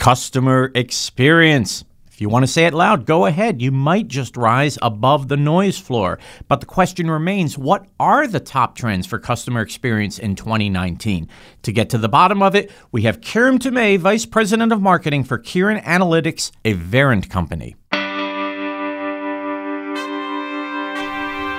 [0.00, 1.84] customer experience.
[2.10, 3.60] If you want to say it loud, go ahead.
[3.60, 6.18] You might just rise above the noise floor.
[6.48, 11.28] But the question remains what are the top trends for customer experience in 2019?
[11.64, 15.22] To get to the bottom of it, we have Karim Toumeh, Vice President of Marketing
[15.22, 17.76] for Kiran Analytics, a Verint company.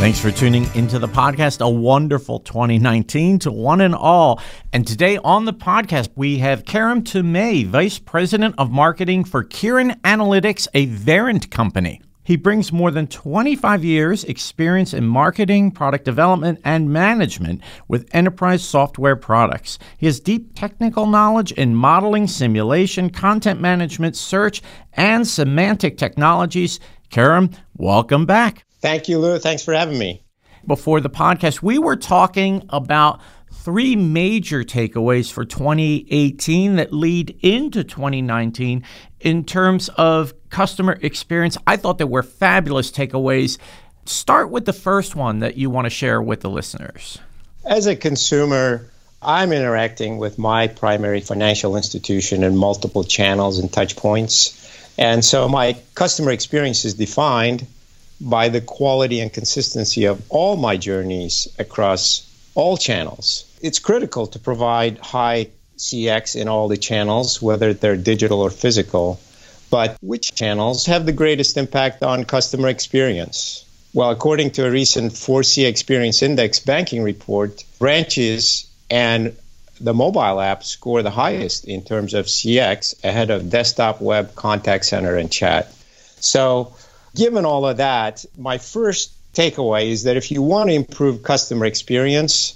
[0.00, 1.60] Thanks for tuning into the podcast.
[1.60, 4.40] A wonderful 2019 to one and all.
[4.72, 10.00] And today on the podcast, we have Karim Toumeh, Vice President of Marketing for Kiran
[10.00, 12.00] Analytics, a Verint company.
[12.24, 18.64] He brings more than 25 years experience in marketing, product development, and management with enterprise
[18.64, 19.78] software products.
[19.98, 24.62] He has deep technical knowledge in modeling, simulation, content management, search,
[24.94, 26.80] and semantic technologies.
[27.10, 28.64] Karim, welcome back.
[28.80, 29.38] Thank you, Lou.
[29.38, 30.22] Thanks for having me.
[30.66, 33.20] Before the podcast, we were talking about
[33.52, 38.84] three major takeaways for 2018 that lead into 2019
[39.20, 41.56] in terms of customer experience.
[41.66, 43.58] I thought they were fabulous takeaways.
[44.06, 47.18] Start with the first one that you want to share with the listeners.
[47.64, 48.86] As a consumer,
[49.22, 54.56] I'm interacting with my primary financial institution in multiple channels and touch points.
[54.98, 57.66] And so my customer experience is defined
[58.20, 63.44] by the quality and consistency of all my journeys across all channels.
[63.62, 69.18] It's critical to provide high CX in all the channels, whether they're digital or physical.
[69.70, 73.64] But which channels have the greatest impact on customer experience?
[73.94, 79.36] Well, according to a recent 4C Experience Index banking report, branches and
[79.80, 84.84] the mobile app score the highest in terms of CX ahead of desktop, web, contact
[84.84, 85.72] center, and chat.
[86.20, 86.74] So
[87.14, 91.66] Given all of that, my first takeaway is that if you want to improve customer
[91.66, 92.54] experience,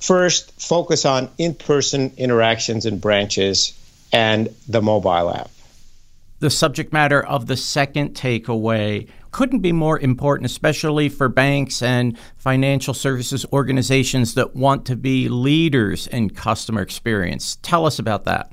[0.00, 3.78] first focus on in person interactions in branches
[4.12, 5.50] and the mobile app.
[6.40, 12.18] The subject matter of the second takeaway couldn't be more important, especially for banks and
[12.36, 17.58] financial services organizations that want to be leaders in customer experience.
[17.62, 18.52] Tell us about that.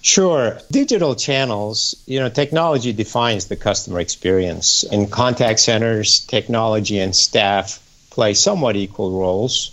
[0.00, 0.58] Sure.
[0.70, 4.84] Digital channels, you know, technology defines the customer experience.
[4.84, 9.72] In contact centers, technology and staff play somewhat equal roles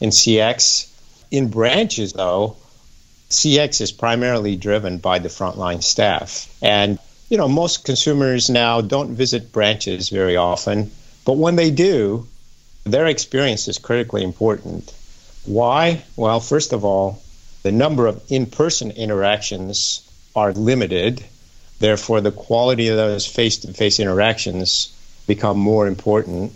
[0.00, 0.88] in CX.
[1.30, 2.56] In branches, though,
[3.30, 6.48] CX is primarily driven by the frontline staff.
[6.62, 6.98] And,
[7.28, 10.90] you know, most consumers now don't visit branches very often,
[11.24, 12.26] but when they do,
[12.84, 14.94] their experience is critically important.
[15.44, 16.02] Why?
[16.16, 17.20] Well, first of all,
[17.66, 20.00] the number of in person interactions
[20.36, 21.24] are limited.
[21.80, 24.94] Therefore, the quality of those face to face interactions
[25.26, 26.52] become more important.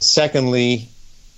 [0.00, 0.88] Secondly,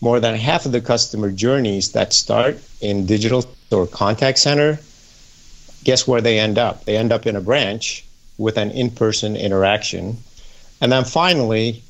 [0.00, 4.80] more than half of the customer journeys that start in digital or contact center,
[5.84, 6.86] guess where they end up?
[6.86, 8.06] They end up in a branch
[8.38, 10.16] with an in person interaction.
[10.80, 11.82] And then finally,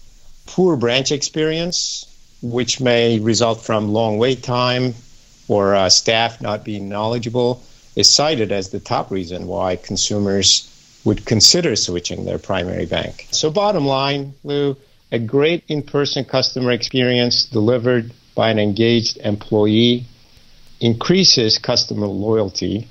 [0.46, 2.06] poor branch experience,
[2.42, 4.96] which may result from long wait time,
[5.50, 7.60] or uh, staff not being knowledgeable
[7.96, 10.68] is cited as the top reason why consumers
[11.04, 13.26] would consider switching their primary bank.
[13.32, 14.76] So, bottom line, Lou,
[15.10, 20.04] a great in person customer experience delivered by an engaged employee
[20.78, 22.86] increases customer loyalty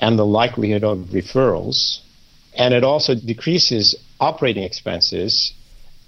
[0.00, 2.00] and the likelihood of referrals.
[2.54, 5.52] And it also decreases operating expenses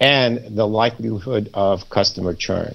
[0.01, 2.75] and the likelihood of customer churn.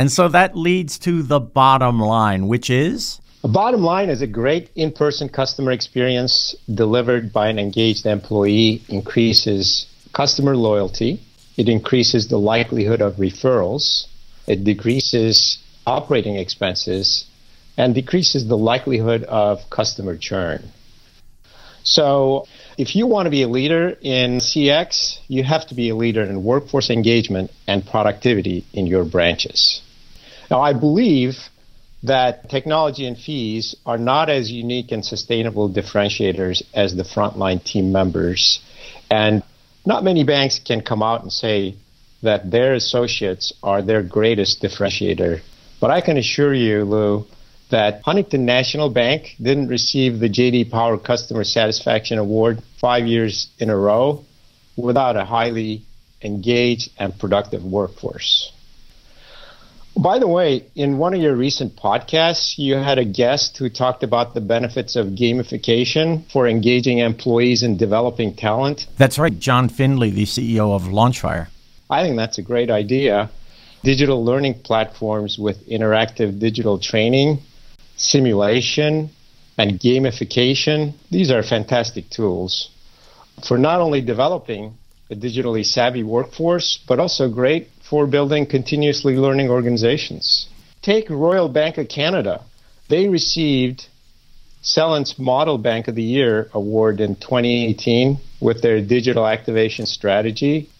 [0.00, 3.20] And so that leads to the bottom line, which is?
[3.42, 8.80] The bottom line is a great in person customer experience delivered by an engaged employee
[8.88, 9.84] increases
[10.14, 11.20] customer loyalty,
[11.58, 14.06] it increases the likelihood of referrals,
[14.46, 17.26] it decreases operating expenses,
[17.76, 20.62] and decreases the likelihood of customer churn.
[21.82, 22.46] So,
[22.78, 26.22] if you want to be a leader in CX, you have to be a leader
[26.22, 29.82] in workforce engagement and productivity in your branches.
[30.50, 31.36] Now, I believe
[32.02, 37.92] that technology and fees are not as unique and sustainable differentiators as the frontline team
[37.92, 38.60] members.
[39.10, 39.42] And
[39.86, 41.76] not many banks can come out and say
[42.22, 45.40] that their associates are their greatest differentiator.
[45.80, 47.26] But I can assure you, Lou,
[47.70, 53.70] that Huntington National Bank didn't receive the JD Power Customer Satisfaction Award five years in
[53.70, 54.24] a row
[54.76, 55.82] without a highly
[56.22, 58.52] engaged and productive workforce.
[60.00, 64.02] By the way, in one of your recent podcasts, you had a guest who talked
[64.02, 68.86] about the benefits of gamification for engaging employees and developing talent.
[68.96, 71.48] That's right, John Findlay, the CEO of Launchfire.
[71.90, 73.28] I think that's a great idea.
[73.84, 77.40] Digital learning platforms with interactive digital training,
[77.96, 79.10] simulation,
[79.58, 82.70] and gamification, these are fantastic tools
[83.46, 84.78] for not only developing
[85.10, 90.48] a digitally savvy workforce, but also great for building continuously learning organizations.
[90.80, 92.44] Take Royal Bank of Canada.
[92.88, 93.88] They received
[94.62, 100.70] Celent's Model Bank of the Year award in 2018 with their digital activation strategy.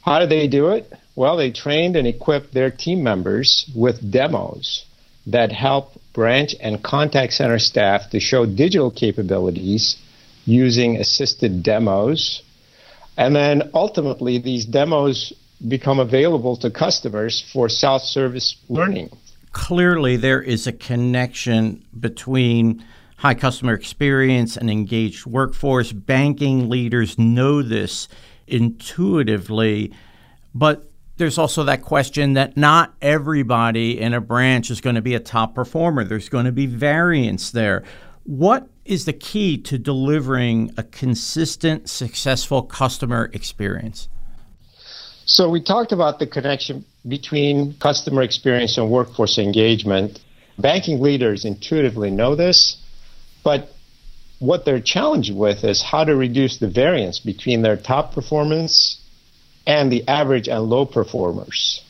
[0.00, 0.90] How did they do it?
[1.14, 4.86] Well, they trained and equipped their team members with demos
[5.26, 9.96] that help branch and contact center staff to show digital capabilities
[10.46, 12.42] using assisted demos.
[13.18, 15.32] And then ultimately, these demos
[15.68, 19.10] become available to customers for self service learning.
[19.52, 22.84] Clearly, there is a connection between
[23.18, 25.92] high customer experience and engaged workforce.
[25.92, 28.08] Banking leaders know this
[28.46, 29.92] intuitively,
[30.54, 35.14] but there's also that question that not everybody in a branch is going to be
[35.14, 36.04] a top performer.
[36.04, 37.84] There's going to be variance there.
[38.24, 44.08] What is the key to delivering a consistent, successful customer experience?
[45.26, 50.20] So we talked about the connection between customer experience and workforce engagement.
[50.58, 52.76] Banking leaders intuitively know this,
[53.42, 53.70] but
[54.38, 59.00] what they're challenged with is how to reduce the variance between their top performance
[59.66, 61.82] and the average and low performers.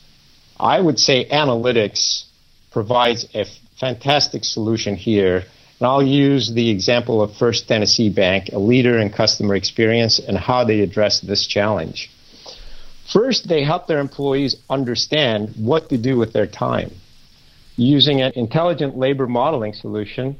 [0.57, 2.23] I would say analytics
[2.71, 3.45] provides a
[3.77, 5.43] fantastic solution here.
[5.79, 10.37] And I'll use the example of First Tennessee Bank, a leader in customer experience, and
[10.37, 12.09] how they address this challenge.
[13.11, 16.91] First, they help their employees understand what to do with their time.
[17.75, 20.37] Using an intelligent labor modeling solution,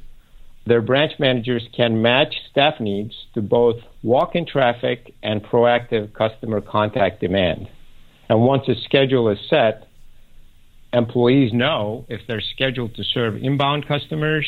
[0.66, 6.60] their branch managers can match staff needs to both walk in traffic and proactive customer
[6.60, 7.70] contact demand.
[8.30, 9.88] And once a schedule is set,
[10.92, 14.48] employees know if they're scheduled to serve inbound customers,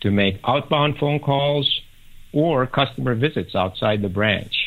[0.00, 1.80] to make outbound phone calls,
[2.32, 4.61] or customer visits outside the branch.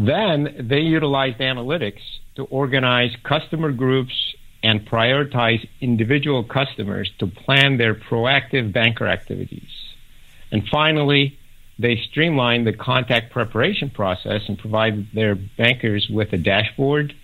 [0.00, 2.00] Then they utilized analytics
[2.36, 4.14] to organize customer groups
[4.62, 9.68] and prioritize individual customers to plan their proactive banker activities.
[10.50, 11.38] And finally,
[11.78, 17.14] they streamlined the contact preparation process and provided their bankers with a dashboard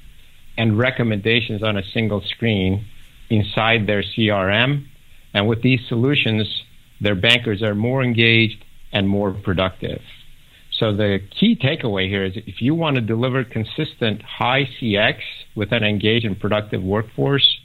[0.58, 2.84] and recommendations on a single screen
[3.30, 4.86] inside their CRM.
[5.32, 6.46] And with these solutions,
[7.00, 8.62] their bankers are more engaged
[8.92, 10.02] and more productive.
[10.78, 15.20] So the key takeaway here is if you want to deliver consistent high CX
[15.54, 17.58] with an engaged and productive workforce,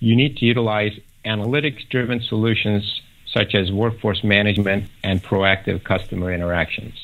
[0.00, 0.92] you need to utilize
[1.24, 3.02] analytics driven solutions
[3.32, 6.94] such as workforce management and proactive customer interactions.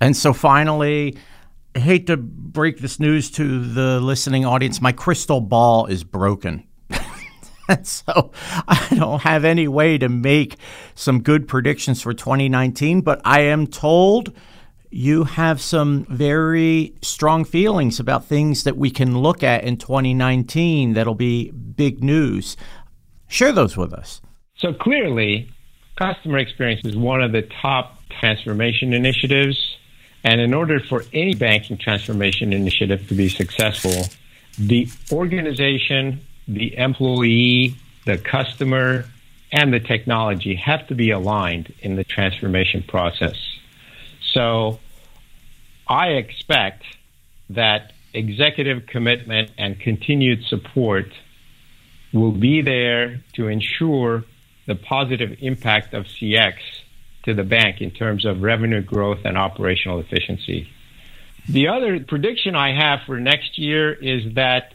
[0.00, 1.16] And so finally,
[1.74, 6.66] I hate to break this news to the listening audience, my crystal ball is broken.
[7.82, 8.30] so
[8.68, 10.56] I don't have any way to make
[10.94, 14.32] some good predictions for 2019, but I am told
[14.90, 20.94] you have some very strong feelings about things that we can look at in 2019
[20.94, 22.56] that'll be big news.
[23.28, 24.20] Share those with us.
[24.56, 25.50] So clearly,
[25.96, 29.76] customer experience is one of the top transformation initiatives.
[30.24, 34.06] And in order for any banking transformation initiative to be successful,
[34.58, 39.04] the organization the employee, the customer,
[39.52, 43.36] and the technology have to be aligned in the transformation process.
[44.32, 44.80] So
[45.88, 46.84] I expect
[47.50, 51.12] that executive commitment and continued support
[52.12, 54.24] will be there to ensure
[54.66, 56.54] the positive impact of CX
[57.24, 60.68] to the bank in terms of revenue growth and operational efficiency.
[61.48, 64.74] The other prediction I have for next year is that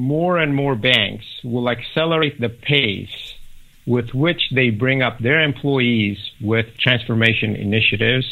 [0.00, 3.34] more and more banks will accelerate the pace
[3.86, 8.26] with which they bring up their employees with transformation initiatives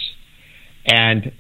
[0.87, 1.33] and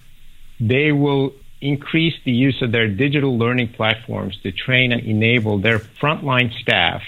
[0.60, 5.78] they will increase the use of their digital learning platforms to train and enable their
[5.78, 7.02] frontline staff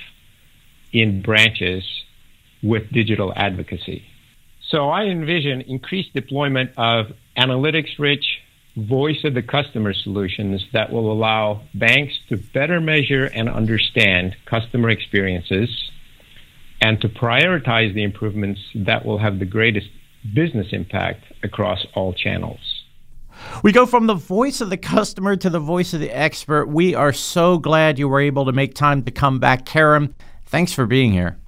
[0.92, 1.84] in branches
[2.62, 4.02] with digital advocacy.
[4.70, 8.24] So I envision increased deployment of analytics rich
[8.88, 14.90] voice of the customer solutions that will allow banks to better measure and understand customer
[14.90, 15.68] experiences
[16.80, 19.88] and to prioritize the improvements that will have the greatest
[20.34, 22.84] business impact across all channels.
[23.62, 26.66] We go from the voice of the customer to the voice of the expert.
[26.66, 29.64] We are so glad you were able to make time to come back.
[29.64, 30.14] Karim,
[30.46, 31.38] thanks for being here.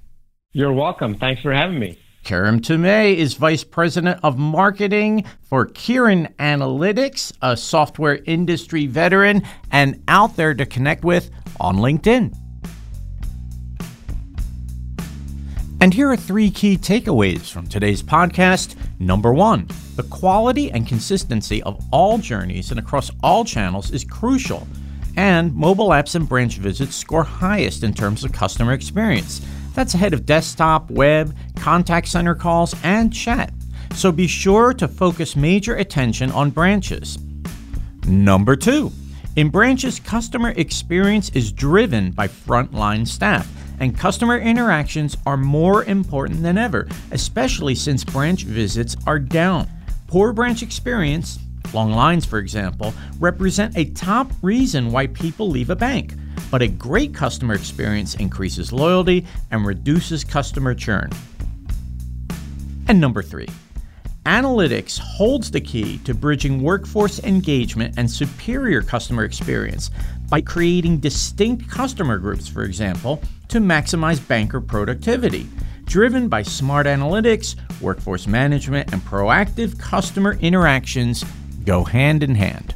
[0.53, 1.15] You're welcome.
[1.15, 1.99] Thanks for having me.
[2.23, 10.01] Karim Toumeh is Vice President of Marketing for Kiran Analytics, a software industry veteran, and
[10.07, 12.33] out there to connect with on LinkedIn.
[15.81, 18.77] And here are three key takeaways from today's podcast.
[18.99, 24.65] Number one, the quality and consistency of all journeys and across all channels is crucial,
[25.17, 29.45] and mobile apps and branch visits score highest in terms of customer experience.
[29.73, 33.53] That's ahead of desktop, web, contact center calls, and chat.
[33.95, 37.17] So be sure to focus major attention on branches.
[38.05, 38.91] Number two,
[39.37, 46.43] in branches, customer experience is driven by frontline staff, and customer interactions are more important
[46.43, 49.69] than ever, especially since branch visits are down.
[50.07, 51.39] Poor branch experience,
[51.73, 56.15] long lines for example, represent a top reason why people leave a bank.
[56.51, 61.09] But a great customer experience increases loyalty and reduces customer churn.
[62.93, 63.47] And number three,
[64.27, 69.89] analytics holds the key to bridging workforce engagement and superior customer experience
[70.29, 75.47] by creating distinct customer groups, for example, to maximize banker productivity.
[75.85, 81.25] Driven by smart analytics, workforce management, and proactive customer interactions
[81.65, 82.75] go hand in hand.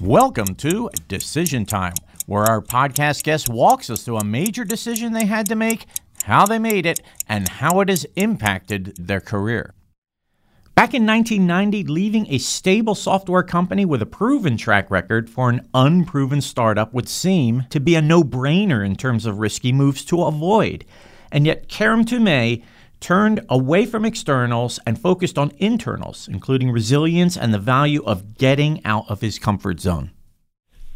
[0.00, 1.92] Welcome to Decision Time,
[2.30, 5.86] where our podcast guest walks us through a major decision they had to make,
[6.22, 9.74] how they made it, and how it has impacted their career.
[10.76, 15.68] Back in 1990, leaving a stable software company with a proven track record for an
[15.74, 20.22] unproven startup would seem to be a no brainer in terms of risky moves to
[20.22, 20.84] avoid.
[21.32, 22.62] And yet, Karim Toumeh
[23.00, 28.84] turned away from externals and focused on internals, including resilience and the value of getting
[28.84, 30.12] out of his comfort zone.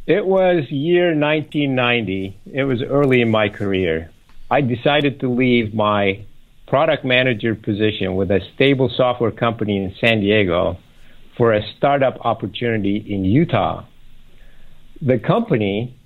[0.06, 2.37] It was year 1990.
[2.52, 4.11] It was early in my career.
[4.50, 6.26] I decided to leave my
[6.66, 10.76] product manager position with a stable software company in San Diego
[11.38, 13.87] for a startup opportunity in Utah.
[15.00, 15.99] The company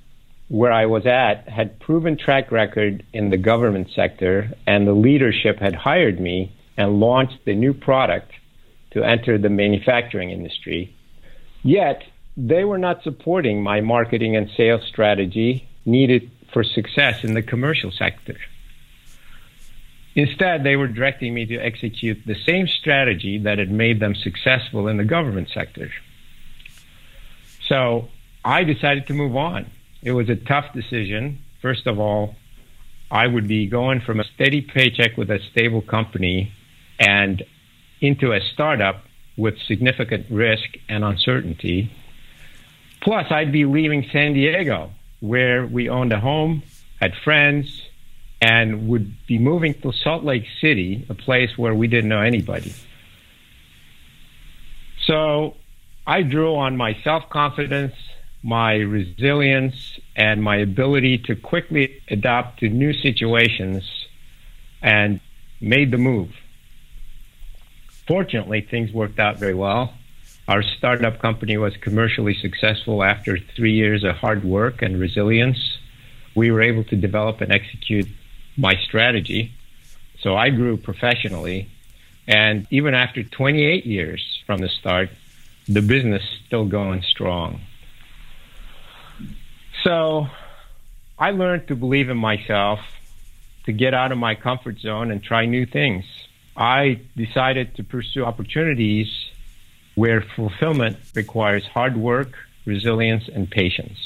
[0.46, 5.58] where I was at had proven track record in the government sector, and the leadership
[5.58, 8.30] had hired me and launched the new product
[8.92, 10.94] to enter the manufacturing industry.
[11.64, 12.04] Yet,
[12.40, 17.90] they were not supporting my marketing and sales strategy needed for success in the commercial
[17.90, 18.36] sector.
[20.14, 24.86] Instead, they were directing me to execute the same strategy that had made them successful
[24.86, 25.90] in the government sector.
[27.66, 28.08] So
[28.44, 29.66] I decided to move on
[30.00, 31.40] it was a tough decision.
[31.60, 32.36] First of all,
[33.10, 36.52] I would be going from a steady paycheck with a stable company
[37.00, 37.42] and
[38.00, 39.02] into a startup
[39.36, 41.90] with significant risk and uncertainty.
[43.08, 46.62] Plus, I'd be leaving San Diego, where we owned a home,
[47.00, 47.80] had friends,
[48.38, 52.74] and would be moving to Salt Lake City, a place where we didn't know anybody.
[55.06, 55.56] So
[56.06, 57.94] I drew on my self confidence
[58.42, 63.84] my resilience and my ability to quickly adapt to new situations
[64.82, 65.20] and
[65.62, 66.28] made the move.
[68.06, 69.94] Fortunately, things worked out very well.
[70.48, 75.58] Our startup company was commercially successful after three years of hard work and resilience.
[76.34, 78.08] We were able to develop and execute
[78.56, 79.52] my strategy.
[80.20, 81.68] So I grew professionally.
[82.26, 85.10] And even after 28 years from the start,
[85.68, 87.60] the business still going strong.
[89.84, 90.28] So
[91.18, 92.80] I learned to believe in myself,
[93.66, 96.06] to get out of my comfort zone and try new things.
[96.56, 99.27] I decided to pursue opportunities
[99.98, 102.28] where fulfillment requires hard work,
[102.64, 103.98] resilience, and patience.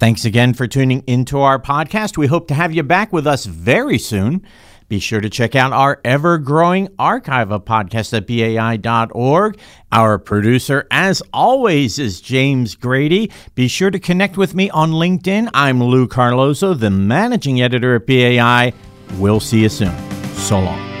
[0.00, 2.18] Thanks again for tuning into our podcast.
[2.18, 4.44] We hope to have you back with us very soon.
[4.88, 9.58] Be sure to check out our ever growing archive of podcasts at BAI.org.
[9.92, 13.30] Our producer, as always, is James Grady.
[13.54, 15.50] Be sure to connect with me on LinkedIn.
[15.54, 18.72] I'm Lou Carlozo, the managing editor at BAI.
[19.18, 19.96] We'll see you soon.
[20.34, 20.93] So long.